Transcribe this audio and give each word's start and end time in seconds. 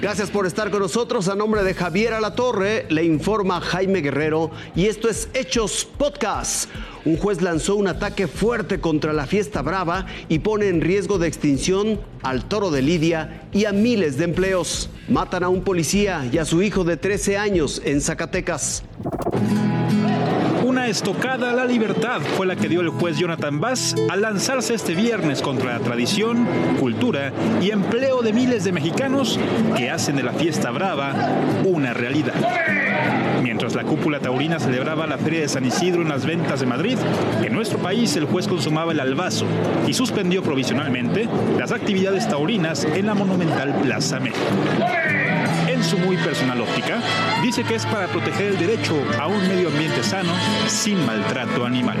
Gracias 0.00 0.30
por 0.30 0.46
estar 0.46 0.70
con 0.70 0.80
nosotros. 0.80 1.28
A 1.28 1.34
nombre 1.34 1.62
de 1.62 1.74
Javier 1.74 2.14
Alatorre, 2.14 2.86
le 2.88 3.04
informa 3.04 3.60
Jaime 3.60 4.00
Guerrero 4.00 4.50
y 4.74 4.86
esto 4.86 5.10
es 5.10 5.28
Hechos 5.34 5.84
Podcast. 5.84 6.70
Un 7.04 7.18
juez 7.18 7.42
lanzó 7.42 7.76
un 7.76 7.86
ataque 7.86 8.26
fuerte 8.26 8.80
contra 8.80 9.12
la 9.12 9.26
fiesta 9.26 9.60
brava 9.60 10.06
y 10.30 10.38
pone 10.38 10.68
en 10.68 10.80
riesgo 10.80 11.18
de 11.18 11.28
extinción 11.28 12.00
al 12.22 12.46
toro 12.46 12.70
de 12.70 12.80
Lidia 12.80 13.46
y 13.52 13.66
a 13.66 13.72
miles 13.72 14.16
de 14.16 14.24
empleos. 14.24 14.88
Matan 15.06 15.44
a 15.44 15.50
un 15.50 15.64
policía 15.64 16.26
y 16.32 16.38
a 16.38 16.46
su 16.46 16.62
hijo 16.62 16.82
de 16.82 16.96
13 16.96 17.36
años 17.36 17.82
en 17.84 18.00
Zacatecas. 18.00 18.82
Estocada 20.90 21.50
a 21.50 21.54
la 21.54 21.66
libertad 21.66 22.20
fue 22.36 22.46
la 22.46 22.56
que 22.56 22.68
dio 22.68 22.80
el 22.80 22.88
juez 22.88 23.16
Jonathan 23.16 23.60
Bass 23.60 23.94
al 24.08 24.22
lanzarse 24.22 24.74
este 24.74 24.96
viernes 24.96 25.40
contra 25.40 25.78
la 25.78 25.84
tradición, 25.84 26.48
cultura 26.80 27.32
y 27.62 27.70
empleo 27.70 28.22
de 28.22 28.32
miles 28.32 28.64
de 28.64 28.72
mexicanos 28.72 29.38
que 29.76 29.88
hacen 29.88 30.16
de 30.16 30.24
la 30.24 30.32
fiesta 30.32 30.72
brava 30.72 31.14
una 31.64 31.94
realidad. 31.94 32.34
Mientras 33.40 33.76
la 33.76 33.84
cúpula 33.84 34.18
taurina 34.18 34.58
celebraba 34.58 35.06
la 35.06 35.16
Feria 35.16 35.42
de 35.42 35.48
San 35.48 35.64
Isidro 35.64 36.02
en 36.02 36.08
las 36.08 36.26
ventas 36.26 36.58
de 36.58 36.66
Madrid, 36.66 36.98
en 37.40 37.52
nuestro 37.52 37.78
país 37.78 38.16
el 38.16 38.24
juez 38.24 38.48
consumaba 38.48 38.90
el 38.90 38.98
albazo 38.98 39.46
y 39.86 39.94
suspendió 39.94 40.42
provisionalmente 40.42 41.28
las 41.56 41.70
actividades 41.70 42.28
taurinas 42.28 42.82
en 42.82 43.06
la 43.06 43.14
monumental 43.14 43.80
Plaza 43.80 44.18
México 44.18 44.40
en 45.80 45.86
su 45.86 45.98
muy 45.98 46.16
personal 46.18 46.60
óptica, 46.60 47.00
dice 47.42 47.64
que 47.64 47.74
es 47.74 47.86
para 47.86 48.06
proteger 48.06 48.48
el 48.48 48.58
derecho 48.58 48.94
a 49.18 49.26
un 49.26 49.48
medio 49.48 49.68
ambiente 49.68 50.02
sano 50.02 50.32
sin 50.68 51.04
maltrato 51.06 51.64
animal. 51.64 51.96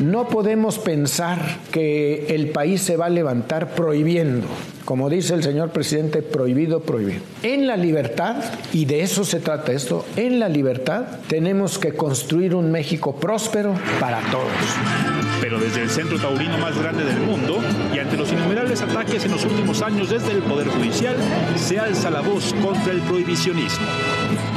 No 0.00 0.28
podemos 0.28 0.78
pensar 0.78 1.58
que 1.72 2.26
el 2.28 2.50
país 2.50 2.82
se 2.82 2.96
va 2.96 3.06
a 3.06 3.10
levantar 3.10 3.74
prohibiendo 3.74 4.46
como 4.84 5.08
dice 5.08 5.32
el 5.32 5.42
señor 5.42 5.70
presidente, 5.70 6.20
prohibido 6.20 6.80
prohibir. 6.80 7.22
En 7.42 7.66
la 7.66 7.74
libertad, 7.74 8.36
y 8.72 8.84
de 8.84 9.00
eso 9.00 9.24
se 9.24 9.40
trata 9.40 9.72
esto, 9.72 10.04
en 10.16 10.38
la 10.38 10.50
libertad 10.50 11.06
tenemos 11.26 11.78
que 11.78 11.94
construir 11.94 12.54
un 12.54 12.70
México 12.70 13.16
próspero 13.16 13.74
para 13.98 14.20
todos. 14.30 15.13
Pero 15.40 15.58
desde 15.58 15.82
el 15.82 15.90
centro 15.90 16.18
taurino 16.18 16.56
más 16.58 16.78
grande 16.78 17.04
del 17.04 17.20
mundo 17.20 17.60
y 17.94 17.98
ante 17.98 18.16
los 18.16 18.32
innumerables 18.32 18.82
ataques 18.82 19.24
en 19.24 19.32
los 19.32 19.44
últimos 19.44 19.82
años 19.82 20.10
desde 20.10 20.32
el 20.32 20.42
Poder 20.42 20.68
Judicial, 20.68 21.16
se 21.56 21.78
alza 21.78 22.10
la 22.10 22.20
voz 22.20 22.54
contra 22.62 22.92
el 22.92 23.00
prohibicionismo. 23.02 23.86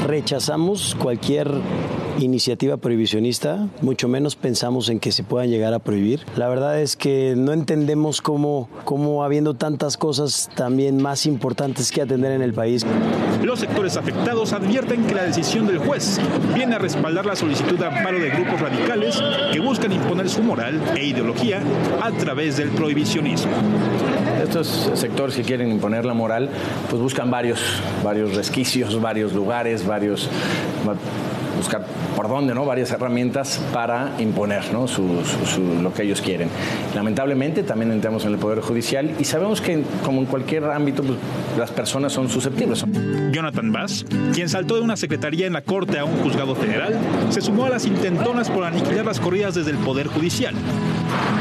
Rechazamos 0.06 0.96
cualquier 0.96 1.50
iniciativa 2.20 2.78
prohibicionista, 2.78 3.68
mucho 3.82 4.08
menos 4.08 4.36
pensamos 4.36 4.90
en 4.90 5.00
que 5.00 5.12
se 5.12 5.24
puedan 5.24 5.50
llegar 5.50 5.74
a 5.74 5.80
prohibir. 5.80 6.22
La 6.36 6.48
verdad 6.48 6.82
es 6.82 6.96
que 6.96 7.36
no 7.38 7.54
entendemos 7.54 8.22
cómo, 8.22 8.70
cómo 8.84 9.24
habiendo 9.24 9.54
tantas 9.54 9.98
cosas 9.98 10.50
también 10.56 11.02
más 11.02 11.26
importantes 11.26 11.92
que 11.92 12.02
atender 12.02 12.32
en 12.32 12.42
el 12.42 12.54
país. 12.54 12.86
Los 13.44 13.60
sectores 13.60 13.98
afectados 13.98 14.54
advierten 14.54 15.06
que 15.06 15.16
la 15.16 15.24
decisión 15.24 15.68
del 15.68 15.78
juez 15.80 16.20
viene 16.54 16.76
a 16.76 16.80
respaldar 16.80 17.26
la 17.26 17.36
solicitud 17.36 17.78
de 17.78 17.86
amparo 17.86 18.20
de 18.20 18.30
grupos 18.30 18.60
radicales 18.60 19.22
que 19.52 19.60
buscan 19.60 19.92
imponer 19.92 20.30
su 20.30 20.42
moral 20.44 20.82
e 20.96 21.06
ideología 21.06 21.62
a 22.02 22.12
través 22.12 22.58
del 22.58 22.70
prohibicionismo. 22.70 23.52
Estos 24.42 24.92
sectores 24.96 25.36
que 25.36 25.44
quieren 25.44 25.72
imponer 25.72 26.06
la 26.06 26.14
moral, 26.14 26.50
pues 26.90 27.02
buscan 27.02 27.30
varios, 27.30 27.60
varios 28.04 28.36
resquicios, 28.36 29.00
varios 29.02 29.34
lugares, 29.34 29.86
varios 29.86 30.30
buscar 31.58 31.86
por 32.16 32.30
dónde, 32.30 32.54
¿no? 32.54 32.66
Varias 32.66 32.92
herramientas 32.92 33.62
para 33.74 34.14
imponer, 34.20 34.64
¿no? 34.72 34.86
lo 35.82 35.94
que 35.94 36.04
ellos 36.04 36.22
quieren. 36.22 36.50
Lamentablemente 36.96 37.64
también 37.64 37.92
entramos 37.92 38.26
en 38.26 38.34
el 38.34 38.38
Poder 38.38 38.62
Judicial 38.62 39.16
y 39.20 39.24
sabemos 39.24 39.62
que 39.62 39.84
como 40.04 40.22
en 40.22 40.26
cualquier 40.26 40.66
ámbito 40.66 41.04
pues, 41.04 41.18
las 41.58 41.72
personas 41.72 42.14
son 42.14 42.30
susceptibles. 42.30 42.86
Jonathan 43.32 43.72
Bass, 43.72 44.06
quien 44.34 44.50
saltó 44.50 44.76
de 44.76 44.82
una 44.82 44.96
secretaría 44.96 45.48
en 45.48 45.54
la 45.54 45.62
Corte 45.62 46.00
a 46.00 46.06
un 46.06 46.18
juzgado 46.18 46.56
federal, 46.56 46.96
se 47.30 47.42
sumó 47.42 47.66
a 47.66 47.70
las 47.70 47.86
intentonas 47.86 48.50
por 48.50 48.64
aniquilar 48.64 49.06
las 49.06 49.20
corridas 49.20 49.56
desde 49.56 49.72
el 49.72 49.78
Poder 49.78 50.08
Judicial. 50.08 50.56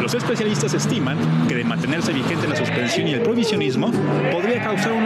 Los 0.00 0.14
especialistas 0.14 0.74
estiman 0.74 1.16
que 1.48 1.54
de 1.54 1.64
mantenerse 1.64 2.12
vigente 2.12 2.46
la 2.46 2.56
suspensión 2.56 3.08
y 3.08 3.12
el 3.12 3.22
provisionismo 3.22 3.90
podría 4.32 4.62
causar 4.62 4.92
una 4.92 5.05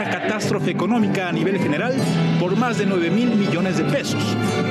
económica 0.67 1.29
a 1.29 1.33
nivel 1.33 1.59
general 1.59 1.95
por 2.39 2.57
más 2.57 2.79
de 2.79 2.87
9 2.87 3.11
mil 3.11 3.31
millones 3.37 3.79
de 3.79 3.85
pesos, 3.85 4.23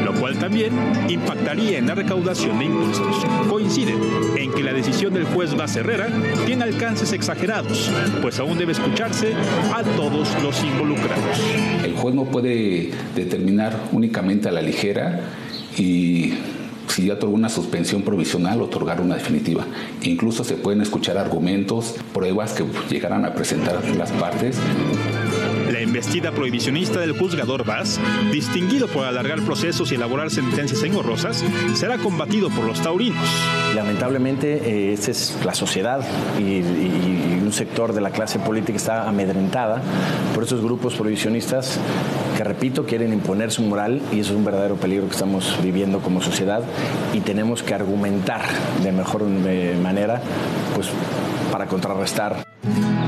lo 0.03 0.13
cual 0.13 0.37
también 0.37 0.73
impactaría 1.09 1.77
en 1.77 1.87
la 1.87 1.95
recaudación 1.95 2.59
de 2.59 2.65
impuestos. 2.65 3.25
Coinciden 3.49 3.99
en 4.37 4.51
que 4.51 4.63
la 4.63 4.73
decisión 4.73 5.13
del 5.13 5.25
juez 5.25 5.55
Vaz 5.55 5.75
Herrera 5.75 6.07
tiene 6.45 6.63
alcances 6.63 7.13
exagerados, 7.13 7.91
pues 8.21 8.39
aún 8.39 8.57
debe 8.57 8.73
escucharse 8.73 9.33
a 9.73 9.83
todos 9.83 10.29
los 10.41 10.63
involucrados. 10.63 11.39
El 11.83 11.93
juez 11.93 12.15
no 12.15 12.25
puede 12.25 12.91
determinar 13.15 13.75
únicamente 13.91 14.49
a 14.49 14.51
la 14.51 14.61
ligera 14.61 15.21
y 15.77 16.33
si 16.87 17.05
ya 17.05 17.13
otorgó 17.13 17.35
una 17.35 17.49
suspensión 17.49 18.01
provisional, 18.01 18.61
otorgar 18.61 18.99
una 18.99 19.15
definitiva. 19.15 19.65
Incluso 20.01 20.43
se 20.43 20.55
pueden 20.55 20.81
escuchar 20.81 21.17
argumentos, 21.17 21.95
pruebas 22.13 22.53
que 22.53 22.65
llegaran 22.89 23.25
a 23.25 23.33
presentar 23.33 23.79
las 23.95 24.11
partes 24.11 24.57
la 25.99 26.05
investida 26.05 26.31
prohibicionista 26.31 27.01
del 27.01 27.11
juzgador 27.11 27.65
Vaz, 27.65 27.99
distinguido 28.31 28.87
por 28.87 29.05
alargar 29.05 29.41
procesos 29.41 29.91
y 29.91 29.95
elaborar 29.95 30.31
sentencias 30.31 30.81
engorrosas, 30.83 31.43
será 31.73 31.97
combatido 31.97 32.49
por 32.49 32.63
los 32.63 32.81
taurinos. 32.81 33.27
Lamentablemente, 33.75 34.61
eh, 34.63 34.93
esta 34.93 35.11
es 35.11 35.37
la 35.43 35.53
sociedad 35.53 35.99
y, 36.39 36.61
un 37.39 37.51
sector 37.51 37.93
de 37.93 38.01
la 38.01 38.11
clase 38.11 38.37
política 38.37 38.77
está 38.77 39.09
amedrentada 39.09 39.81
por 40.35 40.43
estos 40.43 40.61
grupos 40.61 40.95
prohibicionistas 40.95 41.79
que, 42.37 42.43
repito, 42.43 42.85
quieren 42.85 43.11
imponer 43.11 43.51
su 43.51 43.63
moral 43.63 44.01
y 44.13 44.19
eso 44.19 44.31
es 44.31 44.37
un 44.37 44.45
verdadero 44.45 44.75
peligro 44.75 45.07
que 45.07 45.13
estamos 45.13 45.57
viviendo 45.63 45.99
como 45.99 46.21
sociedad 46.21 46.61
y 47.11 47.21
tenemos 47.21 47.63
que 47.63 47.73
argumentar 47.73 48.43
de 48.83 48.91
mejor 48.91 49.23
eh, 49.47 49.75
manera 49.81 50.21
pues, 50.75 50.89
para 51.51 51.65
contrarrestar 51.65 52.45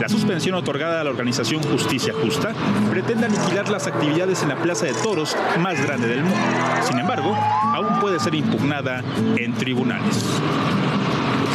la 0.02 0.10
suspensión 0.10 0.56
otorgada 0.56 1.00
a 1.00 1.04
la 1.04 1.12
organización 1.12 1.62
Justicia 1.62 2.12
Justa 2.12 2.54
pretende 2.90 3.28
aniquilar 3.28 3.70
las 3.70 3.86
actividades 3.86 4.42
en 4.42 4.50
la 4.50 4.56
Plaza 4.56 4.88
de 4.88 4.94
Toros 4.94 5.38
más 5.60 5.80
grande 5.86 6.08
del 6.08 6.24
mundo. 6.24 6.40
Sin 6.88 6.98
embargo, 6.98 7.36
aún 7.36 8.00
puede 8.00 8.20
ser 8.20 8.34
impugnada 8.34 9.04
en 9.38 9.54
tribunales 9.54 10.26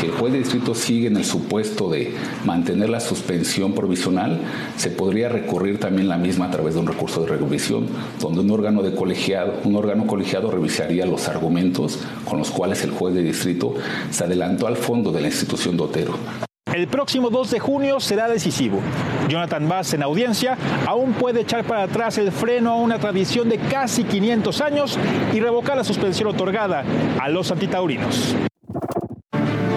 Si 0.00 0.06
el 0.06 0.12
juez 0.12 0.32
de 0.32 0.38
distrito 0.38 0.76
sigue 0.76 1.08
en 1.08 1.16
el 1.16 1.24
supuesto 1.24 1.90
de 1.90 2.14
mantener 2.44 2.88
la 2.88 3.00
suspensión 3.00 3.74
provisional, 3.74 4.40
se 4.76 4.90
podría 4.90 5.28
recurrir 5.28 5.80
también 5.80 6.08
la 6.08 6.16
misma 6.16 6.46
a 6.46 6.50
través 6.52 6.74
de 6.74 6.80
un 6.80 6.86
recurso 6.86 7.22
de 7.22 7.36
revisión, 7.36 7.88
donde 8.20 8.42
un 8.42 8.50
órgano 8.52 8.80
colegiado, 8.94 9.54
un 9.64 9.74
órgano 9.74 10.06
colegiado 10.06 10.52
revisaría 10.52 11.04
los 11.04 11.26
argumentos 11.26 11.98
con 12.24 12.38
los 12.38 12.52
cuales 12.52 12.84
el 12.84 12.92
juez 12.92 13.12
de 13.12 13.24
distrito 13.24 13.74
se 14.10 14.22
adelantó 14.22 14.68
al 14.68 14.76
fondo 14.76 15.10
de 15.10 15.20
la 15.20 15.26
institución 15.26 15.76
de 15.76 15.82
Otero. 15.82 16.16
El 16.86 16.92
próximo 16.92 17.30
2 17.30 17.50
de 17.50 17.58
junio 17.58 17.98
será 17.98 18.28
decisivo. 18.28 18.78
Jonathan 19.28 19.68
Bass 19.68 19.92
en 19.94 20.04
audiencia 20.04 20.56
aún 20.86 21.14
puede 21.14 21.40
echar 21.40 21.64
para 21.64 21.82
atrás 21.82 22.16
el 22.16 22.30
freno 22.30 22.70
a 22.70 22.76
una 22.76 23.00
tradición 23.00 23.48
de 23.48 23.58
casi 23.58 24.04
500 24.04 24.60
años 24.60 24.96
y 25.34 25.40
revocar 25.40 25.76
la 25.76 25.82
suspensión 25.82 26.28
otorgada 26.28 26.84
a 27.20 27.28
los 27.28 27.50
antitaurinos. 27.50 28.36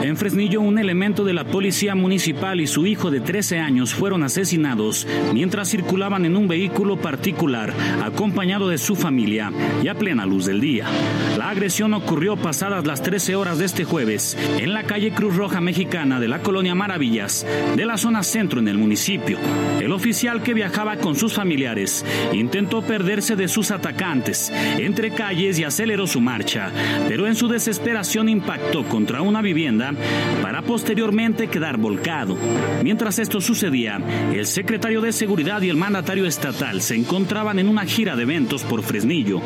En 0.02 0.16
Fresnillo, 0.16 0.62
un 0.62 0.80
elemento 0.80 1.26
de 1.26 1.34
la 1.34 1.44
policía 1.44 1.94
municipal 1.94 2.62
y 2.62 2.68
su 2.68 2.86
hijo 2.86 3.12
de 3.12 3.20
13 3.20 3.60
años 3.60 3.94
fueron 3.94 4.24
asesinados 4.24 5.06
mientras 5.34 5.70
circulaban 5.70 6.26
en 6.26 6.38
un 6.38 6.48
vehículo 6.48 6.98
particular 6.98 7.74
acompañado 8.02 8.70
de 8.70 8.78
su 8.78 8.96
familia 8.96 9.52
y 9.84 9.90
a 9.90 9.96
plena 9.96 10.26
luz 10.26 10.46
del 10.46 10.62
día. 10.62 10.86
La 11.38 11.50
agresión 11.50 11.94
ocurrió 11.94 12.38
pasadas 12.38 12.88
las 12.88 13.04
13 13.04 13.36
horas 13.36 13.60
de 13.60 13.66
este 13.66 13.84
jueves 13.84 14.38
en 14.58 14.74
la 14.74 14.84
calle 14.84 15.12
Cruz 15.12 15.36
Roja 15.36 15.60
Mexicana 15.60 16.20
de 16.20 16.30
la 16.30 16.40
colonia 16.40 16.76
Maravillas, 16.76 17.46
de 17.76 17.86
la 17.86 17.98
zona 17.98 18.24
centro 18.24 18.60
en 18.60 18.70
el 18.70 18.78
municipio. 18.78 19.38
El 19.82 19.92
oficial 19.92 20.44
que 20.44 20.54
viajaba 20.54 20.96
con 20.98 21.16
sus 21.16 21.34
familiares 21.34 22.06
intentó 22.32 22.82
perderse 22.82 23.36
de 23.36 23.50
sus 23.50 23.72
atacantes 23.72 24.52
entre 24.78 25.12
calles 25.12 25.60
y 25.60 25.66
aceleró 25.66 26.08
su 26.08 26.22
marcha, 26.22 26.72
pero 27.08 27.28
en 27.28 27.36
su 27.36 27.50
desesperación 27.50 28.30
impactó 28.30 28.86
contra 28.86 29.22
una 29.22 29.42
vivienda 29.42 29.89
para 30.42 30.62
posteriormente 30.62 31.48
quedar 31.48 31.78
volcado. 31.78 32.38
Mientras 32.84 33.20
esto 33.20 33.42
sucedía, 33.42 34.00
el 34.34 34.46
secretario 34.46 35.02
de 35.02 35.12
Seguridad 35.12 35.62
y 35.62 35.70
el 35.70 35.78
mandatario 35.78 36.26
estatal 36.26 36.82
se 36.82 36.96
encontraban 36.96 37.60
en 37.60 37.68
una 37.68 37.86
gira 37.86 38.16
de 38.16 38.24
eventos 38.24 38.64
por 38.64 38.84
Fresnillo. 38.84 39.42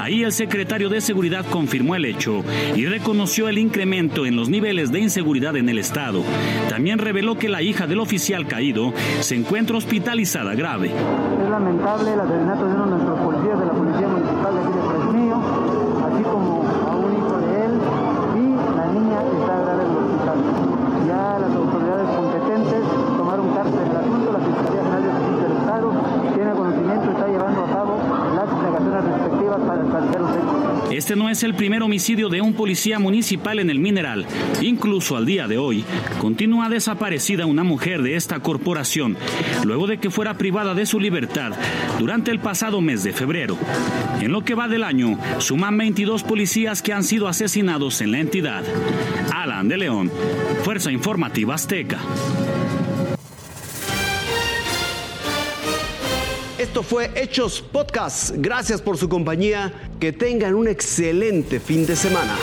Ahí 0.00 0.22
el 0.22 0.32
secretario 0.32 0.88
de 0.88 1.00
Seguridad 1.00 1.44
confirmó 1.50 1.94
el 1.94 2.04
hecho 2.04 2.44
y 2.74 2.86
reconoció 2.86 3.48
el 3.48 3.58
incremento 3.58 4.26
en 4.26 4.36
los 4.36 4.48
niveles 4.48 4.92
de 4.92 5.00
inseguridad 5.00 5.56
en 5.56 5.68
el 5.68 5.78
estado. 5.78 6.22
También 6.68 6.98
reveló 6.98 7.36
que 7.36 7.48
la 7.48 7.62
hija 7.62 7.86
del 7.86 8.00
oficial 8.00 8.46
caído 8.46 8.92
se 9.20 9.34
encuentra 9.34 9.76
hospitalizada 9.76 10.54
grave. 10.54 10.88
Es 10.88 11.50
lamentable 11.50 12.12
el 12.12 12.20
asesinato 12.20 12.66
de 12.66 12.74
uno 12.74 12.84
de 12.84 12.90
nuestros 12.90 13.20
policías 13.20 13.58
de 13.58 13.66
la 13.66 13.72
Policía 13.72 14.08
Municipal 14.08 14.54
de 14.54 14.60
aquí 14.60 14.72
de 14.72 14.82
Fresnillo, 14.88 15.38
así 16.04 16.22
como 16.24 16.64
a 16.88 16.96
un 16.96 17.12
hijo 17.12 17.38
de 17.38 17.64
él 17.64 17.72
y 18.34 18.76
la 18.76 18.86
niña 18.92 19.18
está 19.22 19.60
grave 19.60 19.84
ya 21.06 21.38
las 21.38 21.54
autoridades 21.54 22.08
competentes 22.16 22.80
tomaron 23.16 23.54
carta 23.54 23.76
del 23.76 23.96
asunto, 23.96 24.32
la 24.32 24.38
Fiscalía 24.38 24.82
General 24.82 25.02
de 25.02 25.10
Justicia 25.10 25.48
del 25.48 25.56
Estado 25.58 25.92
tiene 26.34 26.52
conocimiento 26.52 26.84
Este 30.94 31.16
no 31.16 31.28
es 31.28 31.42
el 31.42 31.54
primer 31.54 31.82
homicidio 31.82 32.28
de 32.28 32.40
un 32.40 32.54
policía 32.54 33.00
municipal 33.00 33.58
en 33.58 33.68
el 33.68 33.80
mineral. 33.80 34.26
Incluso 34.60 35.16
al 35.16 35.26
día 35.26 35.48
de 35.48 35.58
hoy, 35.58 35.84
continúa 36.20 36.68
desaparecida 36.68 37.46
una 37.46 37.64
mujer 37.64 38.00
de 38.00 38.14
esta 38.14 38.38
corporación, 38.38 39.16
luego 39.64 39.88
de 39.88 39.98
que 39.98 40.10
fuera 40.10 40.38
privada 40.38 40.72
de 40.72 40.86
su 40.86 41.00
libertad 41.00 41.50
durante 41.98 42.30
el 42.30 42.38
pasado 42.38 42.80
mes 42.80 43.02
de 43.02 43.12
febrero. 43.12 43.58
En 44.20 44.30
lo 44.30 44.44
que 44.44 44.54
va 44.54 44.68
del 44.68 44.84
año, 44.84 45.18
suman 45.38 45.76
22 45.76 46.22
policías 46.22 46.80
que 46.80 46.92
han 46.92 47.02
sido 47.02 47.26
asesinados 47.26 48.00
en 48.00 48.12
la 48.12 48.20
entidad. 48.20 48.62
Alan 49.34 49.66
de 49.66 49.78
León, 49.78 50.12
Fuerza 50.62 50.92
Informativa 50.92 51.56
Azteca. 51.56 51.98
Esto 56.56 56.84
fue 56.84 57.10
Hechos 57.16 57.60
Podcast. 57.60 58.30
Gracias 58.36 58.80
por 58.80 58.96
su 58.96 59.08
compañía. 59.08 59.72
Que 59.98 60.12
tengan 60.12 60.54
un 60.54 60.68
excelente 60.68 61.58
fin 61.58 61.84
de 61.84 61.96
semana. 61.96 62.36